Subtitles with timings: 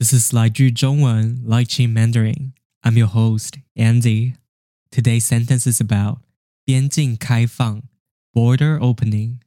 [0.00, 2.52] This is 来句中文 Lychee Mandarin.
[2.82, 4.34] I'm your host, Andy.
[4.90, 6.18] Today's sentence is about
[6.64, 7.82] 边境开放
[8.32, 9.38] border opening.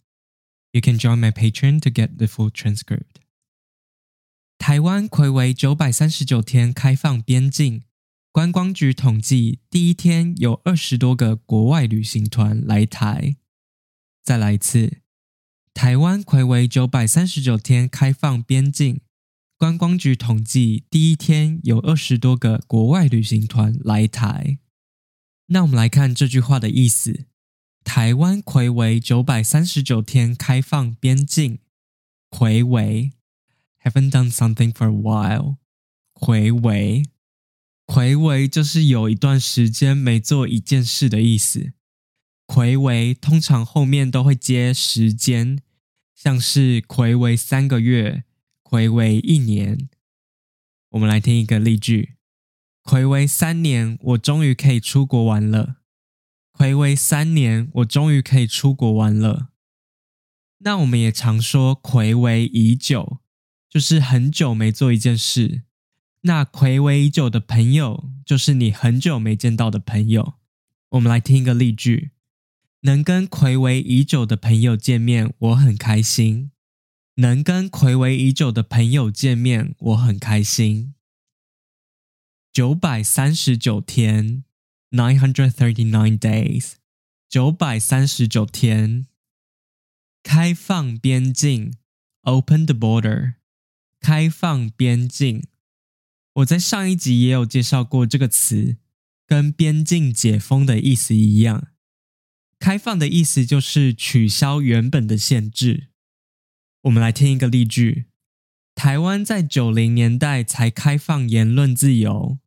[0.71, 3.21] You can join my Patreon to get the full transcript.
[4.57, 7.83] 台湾魁为九百三十九天开放边境，
[8.31, 13.37] 观光局统计，第一天有二十多个国外旅行团来台。
[14.23, 14.97] 再来一次，
[15.73, 19.01] 台湾魁为九百三十九天开放边境。
[19.56, 24.58] 观光局统计，第一天有二十多个国外旅行团来台。
[25.46, 27.26] 那我们来看这句话的意思：
[27.84, 31.60] 台湾魁为九百三十九天开放边境，
[32.30, 33.12] 魁为
[33.82, 35.56] haven't done something for a while，
[36.12, 37.04] 魁为
[37.86, 41.72] 魁为就是有一段时间没做一件事的意思。
[42.46, 45.62] 魁为通常后面都会接时间，
[46.14, 48.24] 像是魁为三个月。
[48.74, 49.88] 回为一年，
[50.88, 52.16] 我们来听一个例句：
[52.82, 55.76] 回为三年，我终于可以出国玩了。
[56.52, 59.50] 回为三年，我终于可以出国玩了。
[60.58, 63.20] 那我们也常说回为已久，
[63.70, 65.62] 就是很久没做一件事。
[66.22, 70.34] 那回为已久的朋友，就是你很久没见到的朋友。
[70.88, 72.10] 我们来听一个例句：
[72.80, 76.50] 能跟回为已久的朋友见面，我很开心。
[77.16, 80.94] 能跟暌违已久的朋友见面，我很开心。
[82.52, 84.44] 九百三十九天
[84.90, 86.74] ，nine hundred thirty nine days，
[87.28, 89.06] 九百三十九天。
[90.24, 91.74] 开放边境
[92.22, 93.34] ，open the border，
[94.00, 95.44] 开放边境。
[96.34, 98.78] 我在上一集也有介绍过这个词，
[99.26, 101.68] 跟边境解封的意思一样。
[102.58, 105.90] 开放的意思就是取消原本的限制。
[106.84, 108.06] 我们来听一个例句：
[108.74, 112.38] 台湾在九零年代才开放言论自由。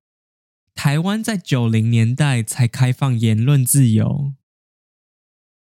[0.75, 4.35] 台湾在九零年代才开放言论自由，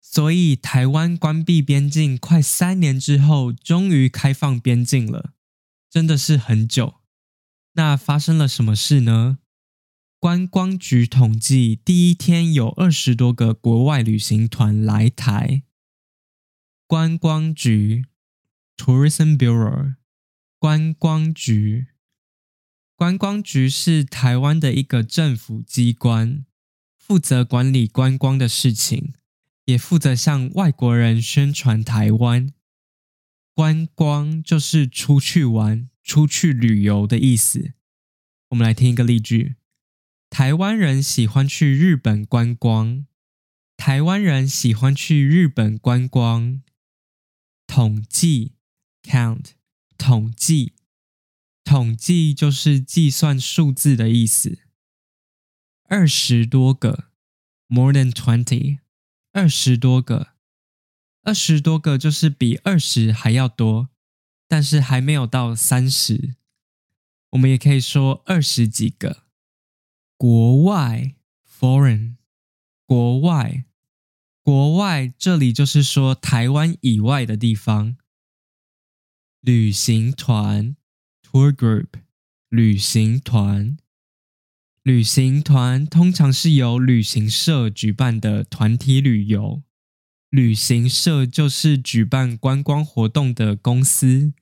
[0.02, 5.32] 所以台湾关闭边境快三年之后，终于开放边境了，
[5.88, 6.96] 真的是很久。
[7.72, 9.38] 那发生了什么事呢？
[10.18, 15.62] 观光局统计，第一天有二十多个国外旅行团来台。
[16.86, 18.04] 观光局。
[18.80, 19.96] Tourism Bureau，
[20.58, 21.88] 观光局。
[22.96, 26.46] 观光局是台湾的一个政府机关，
[26.96, 29.12] 负责管理观光的事情，
[29.66, 32.54] 也负责向外国人宣传台湾。
[33.54, 37.74] 观光就是出去玩、出去旅游的意思。
[38.48, 39.56] 我们来听一个例句：
[40.30, 43.04] 台湾人喜欢去日本观光。
[43.76, 46.62] 台湾人喜欢去日本观光。
[47.66, 48.54] 统计。
[49.02, 49.52] Count
[49.96, 50.74] 统计，
[51.64, 54.58] 统计就是计算数字的意思。
[55.84, 57.10] 二十多个
[57.68, 58.78] ，more than twenty，
[59.32, 60.34] 二十多个，
[61.22, 63.88] 二十多个就是比二十还要多，
[64.46, 66.36] 但是还没有到三十。
[67.30, 69.24] 我们也可以说二十几个。
[70.16, 71.14] 国外
[71.48, 72.16] ，foreign，
[72.84, 73.64] 国外，
[74.42, 77.96] 国外，这里就是说台湾以外的地方。
[79.42, 80.76] 旅行团
[81.22, 81.86] （tour group），
[82.50, 83.78] 旅行团，
[84.82, 89.62] 旅行团通常是由旅行社举办的团体旅游。
[90.28, 94.34] 旅行社就是举办观光活动的公司。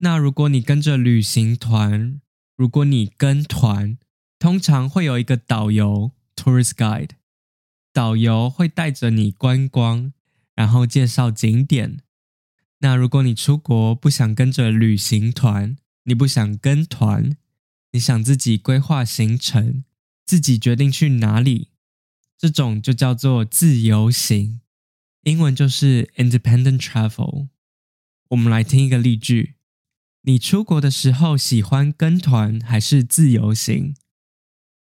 [0.00, 2.20] 那如果你跟着旅行团，
[2.56, 3.96] 如果你跟团，
[4.38, 7.12] 通常会有一个导游 （tourist guide），
[7.90, 10.12] 导游会带着你观光，
[10.54, 12.00] 然后介绍景点。
[12.84, 17.34] 那如果你出国不想跟着旅行团，你不想跟团，
[17.92, 19.84] 你想自己规划行程，
[20.26, 21.70] 自己决定去哪里，
[22.36, 24.60] 这种就叫做自由行，
[25.22, 27.48] 英文就是 independent travel。
[28.28, 29.54] 我们来听一个例句：
[30.24, 33.94] 你出国的时候喜欢跟团还是自由行？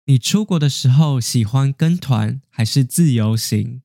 [0.04, 3.82] 你出国的时候喜欢跟团还是自由行？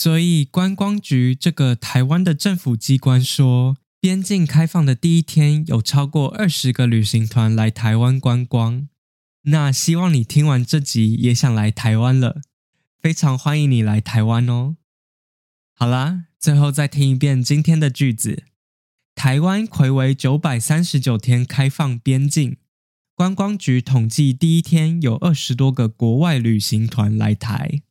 [0.00, 8.88] 所以，观光局这个台湾的政府机关说，边境开放的第一天有超过二十个旅行团来台湾观光。
[9.46, 12.42] 那希望你听完这集也想来台湾了，
[13.00, 14.76] 非常欢迎你来台湾哦。
[15.74, 18.44] 好啦，最后再听一遍今天的句子：
[19.16, 22.58] 台湾魁为九百三十九天开放边境，
[23.16, 27.82] 观光局统计第一天有二十多个国外旅行团来台。